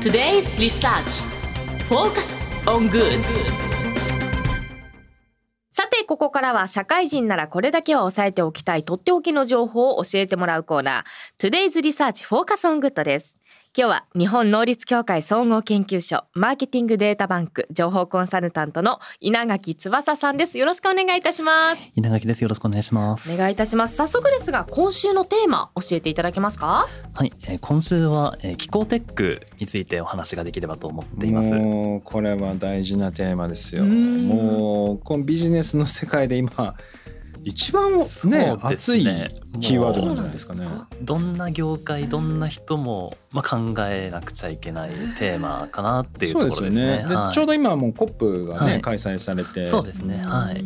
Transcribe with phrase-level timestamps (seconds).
[0.00, 1.22] Today's Research
[1.86, 3.22] Focus on Good
[5.68, 13.39] さてここからは社会人ならこれだけは押さえておきたいとっておきの情報を教えてもらうコーナー Today's Research Focus on Good です
[13.78, 20.58] 今日は日本能率協会総合研究所マーケティングデータバンク情報コンサルタントの稲垣翼さんです。
[20.58, 21.88] よろしくお願いいたします。
[21.94, 22.42] 稲垣です。
[22.42, 23.32] よろしくお願いします。
[23.32, 23.94] お願いいたします。
[23.94, 26.88] 早速ですが今週のテーマ教えていただけますか？
[27.14, 31.52] はい、えー、今週は、えー、気候テックについてお話ができればと思っています。
[31.52, 33.84] もうこれは大事なテーマですよ。
[33.84, 36.74] もうこのビジネスの世界で今
[37.44, 39.04] 一番ね熱い
[39.60, 40.68] キーワードなんですかね。
[41.02, 46.70] どんな業界どんな人もまあ考えなくちゃいけないテーマかなっていうところですね。
[46.70, 47.14] すね。
[47.14, 50.22] はい、ちょうど今もうコップがね、はい、開催されて、そうですね。
[50.24, 50.64] はい。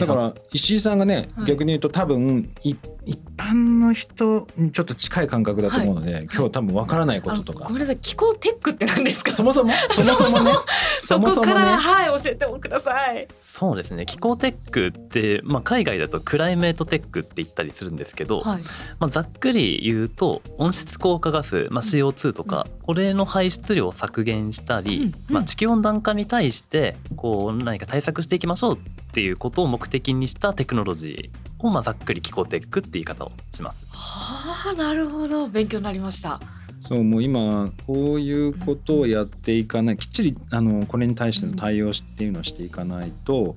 [0.00, 2.76] だから石井さんがね、逆に言うと多分一
[3.14, 7.64] 般の人にちょっと近い感覚だと思うので、はい、今日多分わからないこととか。
[7.64, 9.32] ごめんなさい気候テックって何ですか？
[9.32, 9.72] そもそも？
[9.90, 10.52] そもそもね。
[11.02, 13.28] そこから、ね、はい教えてください。
[13.38, 14.06] そうですね。
[14.06, 18.62] 気候テックって、まあ、海外だとクライメートテックって言ったりするんですけど、はい、
[18.98, 28.78] まあ、ざっくり言うと温室効果ガス、まあ、CO2 とか、うん、これの排出量を削減したり、うん、まあ、地球温暖化に対してこう何か対策していきましょうっ
[29.12, 33.86] ていうことを目的にしたテクノロジーをまあざっくり気候テックって言い方をします。
[33.90, 35.46] はあなるほど。
[35.48, 36.40] 勉強になりました。
[36.80, 43.56] そうもう今こういうことをやっていかない、きっちりあのこれに対しての対応っていうのをしていかないと、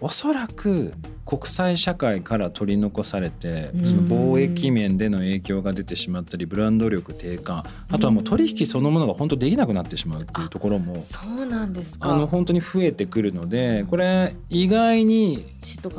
[0.00, 0.92] おそらく
[1.26, 12.14] 国際社会から取り残されてその貿易面での影響が出てしまったりブランド力低下あとはもう取引そのものが本当できなくなってしまうっていうところもそうなんですか。
[12.14, 15.90] あの本当に増えてくるのでこれ意外に知っと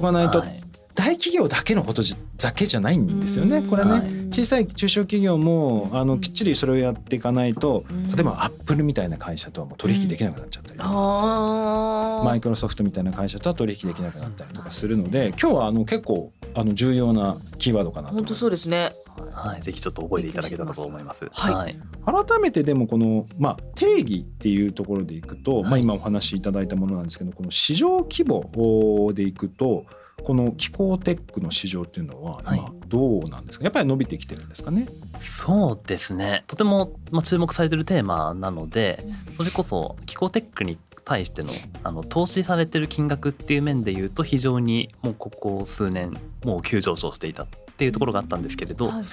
[0.00, 0.42] かないと
[0.94, 2.02] 大企業だけのこと
[2.38, 3.62] だけじゃないんですよね。
[3.62, 18.14] これね小さい中小企業もあのきっちりそれをやっていかないと例えばアップルみたいな会社とはもう取引できなくなっちゃったりマイクロソフトみたいな会社とは取引できなくなったりとかするので今日はあの結構あの重要なキーワードかなと。
[18.14, 18.92] 本当そうですね。
[19.32, 21.28] はい、ぜひちょっと覚えていただけたらと思います。
[21.32, 21.78] はい、はい、
[22.26, 29.84] 改めてでもこのまあ定義っていうところでいくと、はい、まあ今お話しいただいたものなんですけど、この市場規模でいくと。
[30.22, 34.88] この気候テックの市場っていうのは今どうなんですか、はい、やっぱり伸びてきてるんですかね？
[35.20, 36.44] そうですね。
[36.46, 36.92] とても
[37.22, 39.02] 注目されてるテーマなので
[39.36, 46.14] それこそ気候テックに対してのあの投資されてる金額っていう面でいうと非常にもうここ数年
[46.44, 49.04] もう急上昇していたっていうところがあったんですけれど、はい、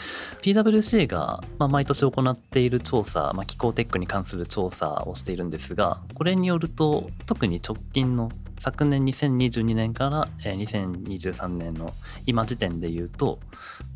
[0.42, 11.90] PWC が、まあ、毎年行っている調査、まあ、気候テックに関する調査をしているんですがこれによると特に直近の昨年2022年から2023年の
[12.28, 13.40] 今時点で言うと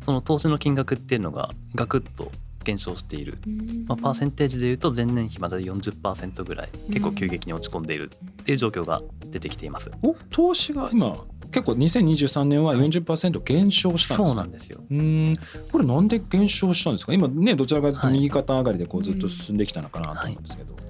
[0.04, 2.32] その投資の金額っていうのがガクッと
[2.64, 3.38] 減少している、
[3.86, 9.88] まあ、パーセンテージでいうと前年比まで40%ぐらい結構急激に落ち込んでいるっていう状況が出てきています。
[10.02, 11.14] お投資が今
[11.52, 14.82] 結構2023年は40%減少したんです、はい、そうなんですよ。
[14.90, 15.34] うん。
[15.70, 17.12] これなんで減少したんですか？
[17.12, 20.84] 今ねどちらかというと右肩上がりでこうずっと進んできたのかなと思うんですけど、はい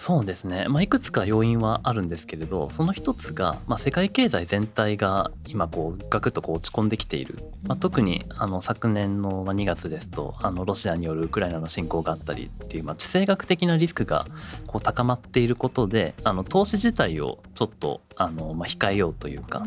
[0.00, 14.28] そうですね、まあ、いくつか要因はあるんですけれどその一つが、まあ、世界経済全体が今こうガクッとこう落ち込んできている、まあ、特にあの昨年の2月ですとあのロシアによるウクライナの侵攻があったりっていう、まあ、地政学的なリスクが
[14.68, 19.66] こう高まっていることであの投資自体をちょっとあの、まあ、控えようというか。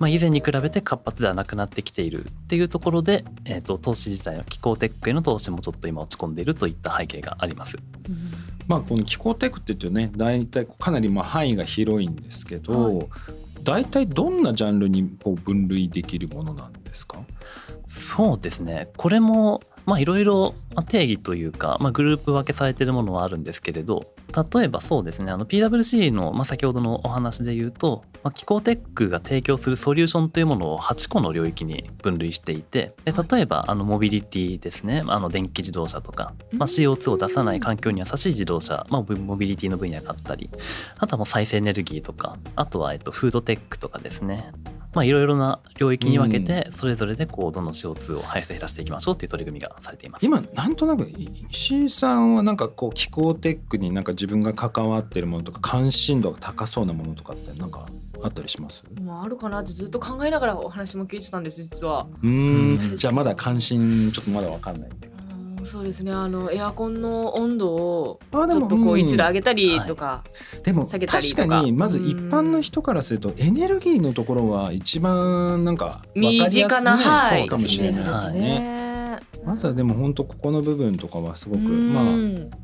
[0.00, 7.78] まあ、以前に比べて活発ではなくなってきているっていうところで、えーと、投資自体の気候テックへの投資もちょっと今落ち込んでいるといった背景があります。
[8.08, 13.08] うんまあ、この気候テックって言うとね大体かなりまあ範囲が広いんですけど、はい、
[13.62, 17.18] 大体どんなジャンルにこう分類できるものなんですか？
[17.88, 18.88] そうですね。
[18.96, 20.54] これもまあいろいろ
[20.88, 25.30] 定義というか、まあ、グループ分けされてるものはあるんですけれど例えばそうですね。
[25.30, 35.02] あの PWC の、まあ、先ほどのお話で言うと、まあ、気候テックが提供するソリューションというものを8個の領域に分類していてで例えばあのモビリティですね。
[35.06, 40.50] あの電気自動車とか、まあ、CO2 を出さない環境に優しい自動車、まあ、モビリティの分野があったり。
[40.98, 42.38] あとはもう再生エネルギーとか。
[42.56, 44.52] あとはえっとフードテックとかですね。
[44.94, 50.24] まあ、いろいろな領域に分けてそれぞれでこうどんどん CO2 を排出減らしていきましょうっていう取り組みがされています。
[50.24, 51.10] 今なんとなく
[51.50, 57.86] 石井さんはなんかこう気候テックになんか自分が関わってるものとか関心度が高そうなものとかってなんか
[58.22, 58.82] あったりします？
[59.02, 62.06] まあ、あるかなってずっと考えながらお話も聞いてたんです実は。
[62.22, 62.92] うん。
[62.96, 64.90] じゃあまだ関心ちょっとまだ分かんない
[65.62, 66.12] そうですね。
[66.12, 70.22] あのエアコンの温度をちょっとこう一度上げたりとか、うんは
[70.60, 78.04] い、でも確かにまず一般の人からするとエネルギーのところは一番なんか身近な、はい、そうかもしれない。
[78.04, 78.83] ですね。
[79.44, 82.04] まずはでも本当ここの部分とかはすごくまあ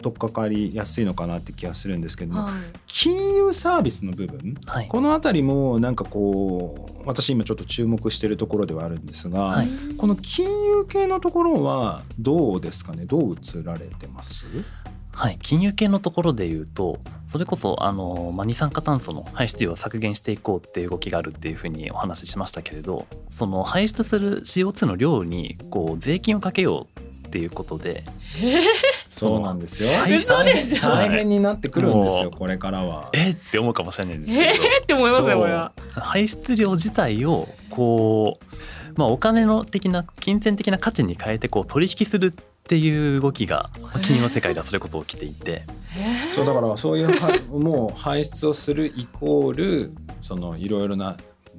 [0.03, 2.53] 取っかかりやすいのかなって気がするんですけども、はい、
[2.87, 9.69] 金融サービスの部分、はい、この辺りもなんかこう私今ちょっと注目しているところではあるんですが、はい、
[9.99, 13.05] この金融系のところはどうですかね？
[13.07, 14.47] どう映られてます？
[15.21, 28.03] はい、金融系のところで言うとそれこそあの、まあ、二酸化炭素の排出量を削減していこうっていう動きがあるっていうふうにお話ししましたけれどその排出する CO2 の量にこう税金をかけようっていうことで、
[29.09, 29.91] そうなんですよ。
[30.13, 30.81] 嘘ですよ。
[30.81, 33.11] 大変になってくるんですよ、これからは。
[33.13, 34.51] えって思うかもしれないんですけど。
[34.51, 35.71] えー、って思いますよ、これは。
[35.93, 38.55] 排出量自体をこう、
[38.97, 42.31] まあ、お金の的な金銭的な価値に変えてこう取引するっ
[42.71, 43.69] ていう動きが
[44.01, 45.65] 金融の世界ではそれこそ起きていて、
[46.33, 51.17] そうだからそういうはもう排出をするイコールそのいろいろな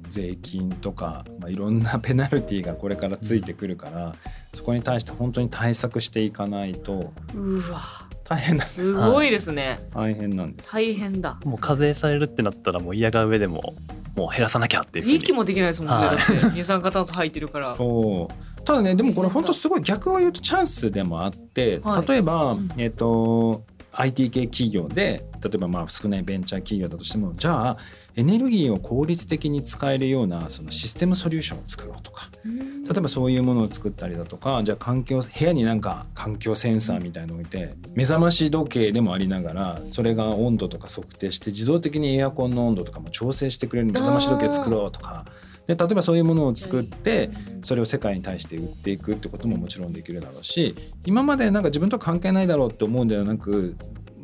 [0.08, 4.14] 税金とか、まあ、いろんなペナルティーがこれからついてくるから、
[4.54, 7.82] そこに対して本当に対策していかないとうわ。
[8.24, 8.94] 大変なんす。
[8.94, 10.72] ごいですね、大変なんです。
[10.72, 11.38] 大変だ。
[11.44, 13.74] もう課税されるってなったらもう嫌が上でも
[14.16, 17.76] もう減らさなきゃっていう息もできないですもんね、はい、だって二酸化炭素入ってるから。
[17.76, 23.64] そうただねでもこれ本当すごい逆を言うとチャンスでもあって、はい、例えば、うん、えっ、ー、と
[23.94, 27.76] IT 系企業で例えばまあ少ないベンチャー企業だとしてもじゃあ
[28.16, 32.28] エネルギーを効率的に使えるようなそのシステムソリューションを作ろうとか。
[32.44, 45.24] 例えばそういうものを作ったりだとかじゃあ環境部屋になんか環境センサーみたいのを置いて目覚まし時計でもありながらそれが温度とか測定して自動的にエアコンの温度とかも調整してくれる目覚まし時計作ろうとか。
[45.74, 47.30] で例えばそういうものを作って
[47.62, 50.74] それを世界に対して売っていくってことももちろんできるだろうし
[51.04, 53.76] 今までなんか自分と関係ないだろうって思うんではなく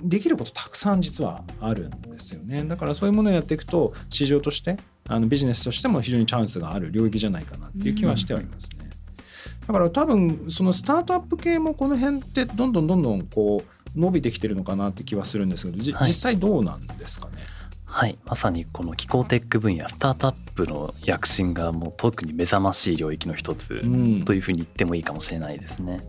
[0.02, 4.76] できることたくさん実はあるんですよねだからそういうものをやっていくと市場として
[5.08, 8.88] あのビジネスとしても非常にチャンスがある領域じゃないかなっていう気はしてはいますね。
[9.66, 16.94] だから多分そのスタートアップ系もこの辺ってどんどんどんどんこう伸びてきてるのかなって気はするんですけど、はい、実際どうなんで。
[17.90, 23.80] はいまさにこの気候テック分野スタートアップの躍進がもう特に目覚ましい領域の一つ
[24.24, 26.00] というふうに言ってもいいかもしれないですね。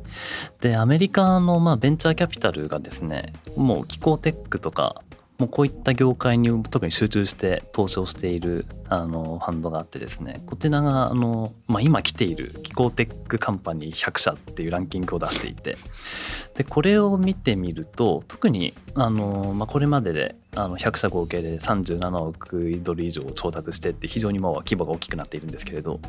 [0.59, 5.01] でアメリカのまあベンチャーキャピタルがですねもう気候テックとか
[5.39, 15.77] もうこういった業界に特に集中して投資をしているあのファンドがあってですねこちらがあの、まあ、今来ている気候テックカンパニー100社っていうランキングを出していて
[16.55, 25.99] でこれを見てみると特にあの、まあ、これまでであの100社合計で37億ドル以上を調達してって非常にまあ規模が大きくなっているんですけれど、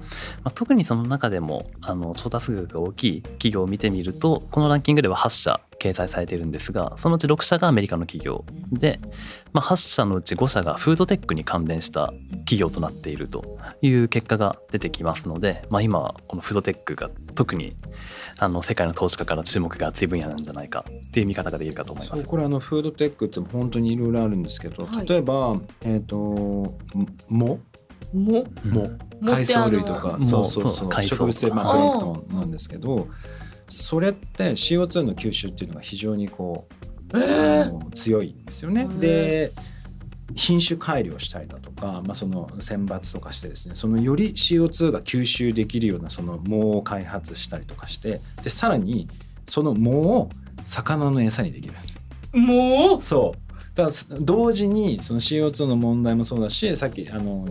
[0.42, 9.00] まあ、特にその中でもあの調達額が大きい企業を見てみるとこのランキングでは8社掲載されているんですがそのうち6社がアメリカの企業で、
[9.52, 17.76] まあ、8社のうち5社がフードテックに関連した企業となっているという結果が出てきますので、まあ、今このフードテックが特に
[18.38, 22.26] あの世界の投資家から注目が厚い分野なんじゃないかっていう見方ができるかと思います。
[22.26, 27.60] これあのフードテックって本当にいろいろあるんですけど、はい、例えばえっ、ー、とも
[28.12, 28.90] もも
[29.24, 33.08] 海藻類とかそうそうそう植物性プランクトンなんですけど
[33.70, 36.66] それって CO2 の吸収っていうのが非常にこ
[37.12, 38.86] う、えー、強いんですよね。
[38.98, 39.52] で
[40.34, 49.08] 品種改良したりだとか、まあ、その選抜とかしてですねそのより CO2 が吸収できるようなその藻を開発したりとかしてでさらに
[49.46, 50.30] その藻を
[50.64, 51.98] 魚の餌にできるんです。
[52.32, 53.00] 藻？
[53.00, 53.50] そう。
[53.74, 53.88] だ
[54.20, 57.44] 同時にその CO2 の問題もそうだしさっきあの、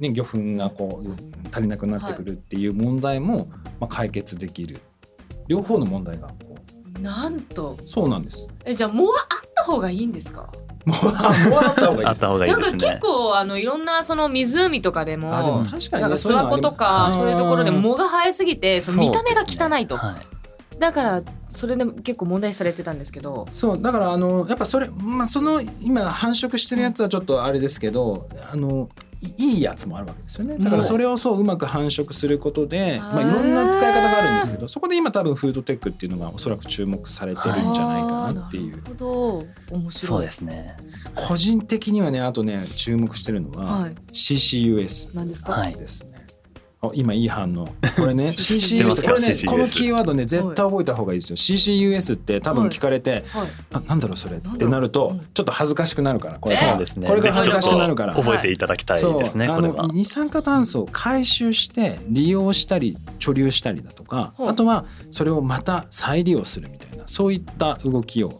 [0.00, 1.10] ね、魚粉がこう
[1.52, 3.48] 足りなくなってくるっていう問題も、
[3.78, 4.80] まあ、解決できる
[5.48, 6.28] 両方の問題が。
[6.28, 6.56] こ
[6.98, 7.76] うなんと。
[7.84, 8.48] そうなんです。
[8.64, 10.48] えじゃあもうあった方がいいんですか？
[10.84, 12.22] もうあった方がいいです。
[12.22, 19.98] なんか結構あのいろんなその湖とかでも、あでも確かに、ね、なんか諏訪湖とかそういうところで藻が生えすぎてその見た目が汚いと。
[20.78, 23.46] だからそれで結構問題されてたんですけど。
[23.50, 28.88] そうだからあのやっぱそれまあその今繁殖してるやつはちょっとあれですけど、あの
[29.38, 30.58] いいやつもあるわけですよね。
[30.58, 38.70] だからそれをそううまく繁殖することで、まあ、いろんな使い方があるんですけどそこで今多分フードテックっていうのがおそらく注目されてるんじゃないかなっていう。
[38.72, 39.46] なるほど。
[39.76, 39.90] 面白い。
[39.90, 40.76] そうですね。
[41.14, 45.64] 個人的にはねあとね注目してるのは CCUS 何ですか？
[45.70, 46.15] ですね。
[46.94, 51.36] 今いい反応これね CCUS これねこのキーワードね絶対覚えた方がいいですよ。
[51.36, 53.24] CCUS って多分聞かれて、
[53.72, 56.56] あなんだろうそれってなるとちょっと恥ずかしくなるからこれ。
[56.56, 57.08] そうですね。
[57.08, 58.14] これが恥ずかしくなるから。
[58.26, 68.30] 覚えていただきたいですねあの二酸化炭素を回収して利用したり貯留したりだとかあとはそれをまた再利用するみたいなそういった動きを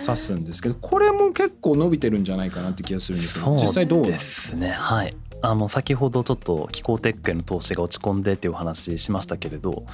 [0.00, 9.84] 指すんですけどこれも結構伸びてるんじゃないかなって気がするんですけど実際どうですねはいあの先ほどちょっと気候テックへの投資が落ち込んでっていうお話しましたけれど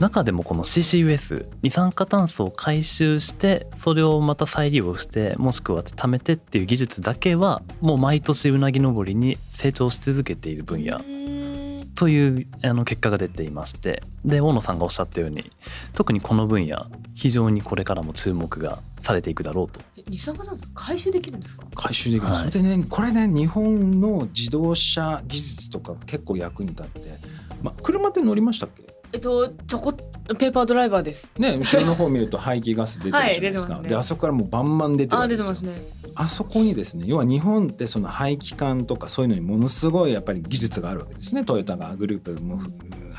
[0.00, 11.00] 中でもこの CCUS 二酸化炭素を回収してそれをまた再利用してもしくは貯めてっていう技術だけはもう毎年うなぎ登りに成長し続けている分野
[11.94, 15.50] というあの結果が出ていましてで大野さんがおっしゃったように
[15.94, 19.80] 特にこの分野非常にこれからも注目がされていくだろうと。
[20.08, 21.64] 二酸化炭素回収できるんですか？
[21.74, 27.00] 回収できる、はい、でねこれね日本の自動車技術とか結構役に立って、
[27.62, 28.85] まあ、車って乗りましたっけ？
[29.12, 29.92] えっとちょこ
[30.38, 31.30] ペーパードライバーです。
[31.38, 33.74] ね後ろの方見ると排気ガス出てるじゃないですか。
[33.74, 35.80] はい、であそこからもうバンバン出てるあ出てますね。
[36.16, 42.58] あそこにですね要は日本ってその排気管とかそういうのにものすごいやっぱり技術があるわけですねトヨタがグループも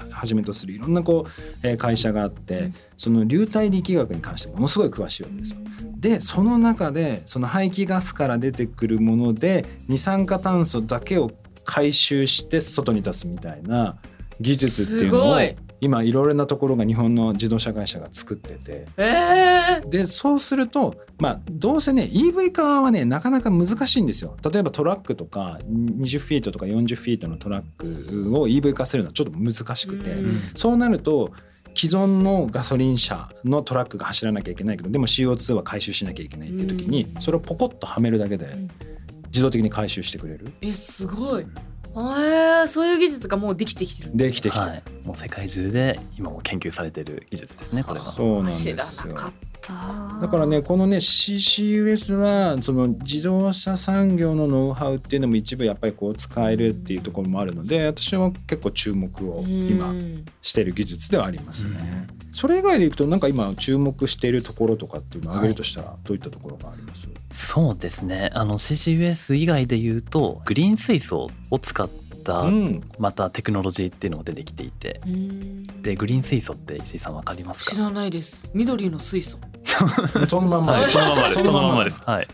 [0.09, 5.59] はじめとするいろんなこう、えー、会社があって、うん、その流体力学に関してものすごい詳しいわけですよ。
[5.99, 11.31] でその中でその排気ガスから出てくるもので二酸化炭素だけを
[11.65, 13.97] 回収して外に出すみたいな
[14.39, 15.39] 技術っていうのを
[15.79, 24.37] 今いろいろなところが日本の自動車会社が作ってて、えー、でそうするとまあどうせね EV 化はねなかなか難しいんですよ。
[24.51, 31.31] 例えばトラックとか20フィートとか40フィートのトラックを EV 化するのはちょっと難しくて、うん、そうなると
[31.75, 38.47] 既存のガソリン車のトラックが走らなきゃいけないけどでも CO2 は回収しなきゃいけないっていう時にそれをポコッとはめるだけで
[39.27, 40.51] 自動的に回収してくれる。
[40.61, 41.45] えすごい
[41.97, 48.05] えー、そういう技術がもうできてきてるできてきて、はい、もう世界中で今も研究されてる技術ですねこれは。
[48.05, 48.75] そうなんですよ。
[48.75, 49.47] 知らなかった。
[50.21, 59.93] だからねこのね CCUS はその自動車産業のノウハウっていうのも一部やっぱりこう使えるっていうところもあるので私は結構注目を今
[60.41, 62.07] してる技術ではありますね。
[62.31, 68.29] それ以外でいくとなんか今注目しているところとかっていうのを挙げるとしたらどういったところがあります、はいそうですね。
[68.33, 71.89] あの CCUS 以外で言うとグリーン水素を使っ
[72.23, 72.45] た
[72.99, 77.71] またテクノロジーっていうのが出てきていて、うん、でグリーン水素って石井さんわかりますか？
[77.71, 78.51] 知らないです。
[78.53, 79.39] 緑の水素。
[80.27, 81.33] そのまま、はい、そのままです。
[81.35, 82.01] そのままです。
[82.05, 82.27] はい。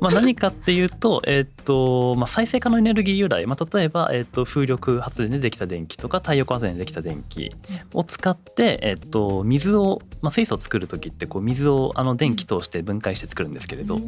[0.00, 7.54] まあ、何かっていうと,、えーとまあ、再生可能エネルギー由来、まあ、例えば、えー、と風力発電でできた電気とか太陽光発電でできた電気
[7.92, 14.04] を使って、えー、と水を、まあ、水素を作る時ってこう水をあの電気通して分解して作るんですけれど、ま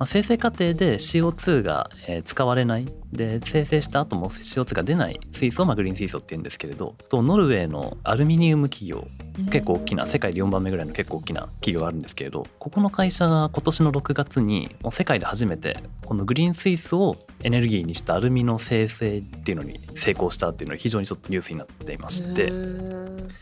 [0.00, 2.86] あ、生成過程で CO2 が、えー、使われない。
[3.12, 5.20] で生成した後も CO2 が出ない。
[5.32, 9.06] 水素を、まあ、グリーン水素っていうんですけれどとノルウェーのアルミニウム企業。
[9.46, 22.52] 結構大きな世界で4番目ぐらいの結構大きな企業があるんですけれどここの会社が今年の6月にもう世界で初めてこのグリーン水素をエネルギーにしたアルミの生成っていうのに成功したっていうのが非常にちょっとニュースになっていまして。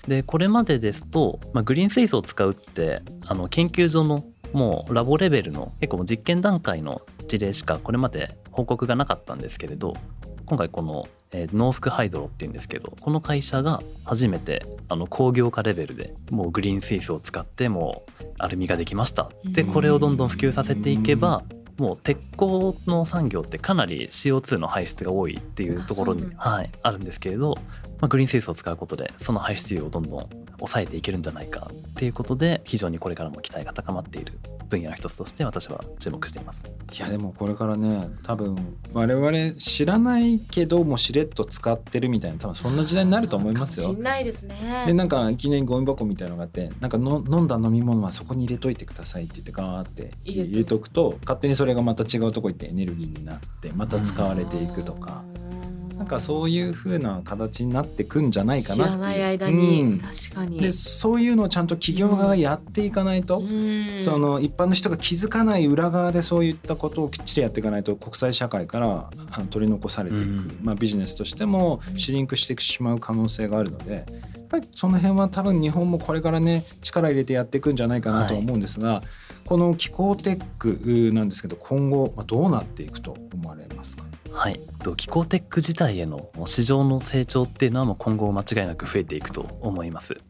[0.07, 9.95] でこれまでですと、まあ、グリーン水素を使うってあの研究所のもうラボレベルの結構実験段階の事例しかこれまで報告がなかったんですけれど
[10.47, 19.31] 今回この、えー、ノースクハイドロっていうんですけどこの会社が初めてあの工業化レベルでもうグリーン水素を使ってもうアルミができました。
[19.45, 21.43] でこれをどんどん普及させていけば
[21.79, 27.55] もう鉄鋼の産業ってかなり CO2 の排出が多いっていうところにはい、あるんですけれど、
[28.01, 43.95] まあ、グリーン水素を使うことでその排出量をどんどん抑えていけるんじゃないかっていうことで非常にこれからも期待が高まっている分野の一つとして私は注目していますいやでもこれからね多分我々知らないけどもしれっと使ってるみたいな多分そんな時代になると思いますよ。
[43.95, 44.85] しないですね。
[44.87, 55.23] でなんかいきなりゴミ箱みたいのがあってなんかの飲んだ飲み物はそこに入れといてくださいって言ってガーって入れとくと勝手にそれがまた違うとこ行ってエネルギーになってまた使われていくとか。
[55.97, 60.61] なんかそういう風な形になってくんじゃないかな知らない間に、うん、確かに。
[60.61, 74.05] でそういうのをちゃんと企業側がやっていかないと、うん、その一般の人が気づかない裏側でそういったことをきっちりやっていかないと国際社会からあの取り残されていく、うん、まあ、ビジネスとしてもシュリンクしてしまう可能性があるのでやっ
[74.49, 84.05] ぱりその辺は多分日本もこれからね力入れてやっていくんじゃないかなと思うんですが、はい、この気候テックなんですけど今後どうなっていくと思われますか？
[84.37, 84.61] はい、
[84.97, 90.21] 気候テック自体への市場の成長っていうのはもう今後間違いなく増えていくと思います。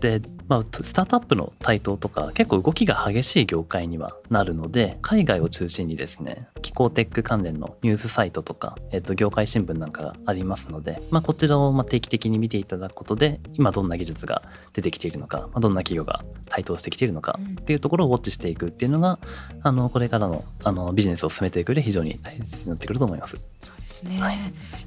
[0.00, 14.42] で、まあ、スタートアップの台頭とか結構動きが激しい業界にはなるので海外を中心にですね気候テック関連のニュースサイトとか、えっと、業界新聞なんかがありますので、まあ、こちらをま定期的に見ていただくことで今どんな技術が
[14.74, 19.18] 出てきているのか、まあ、どんな企業が台頭してきているのかっていうところをウォッチしていくっていうのが
[19.62, 23.35] あのこれからのあのビジネスを進めていく上で非常に大切になってくると思います。
[23.60, 24.38] そうですね、はい、い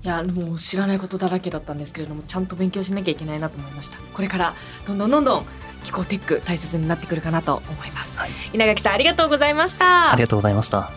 [0.04, 3.98] やもう知らないことだらけだったんですけれどもちゃんと勉強しなきゃいけないなと思いました。
[4.14, 4.54] これから
[4.86, 5.46] どんどんどんどん
[5.84, 10.12] 気候テック大切になってくるかなと思います、はい、稲垣さんありがとうございました。
[10.12, 10.92] ありがとうございました。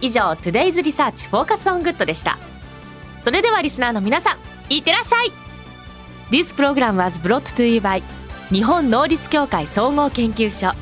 [0.00, 2.38] 以上 Today's Research Focus on Good でした。
[3.20, 5.32] それではリスナーの皆さんいってらっしゃい。
[6.30, 8.02] This program was brought to you by
[8.50, 10.76] 日本能率協会総合研究所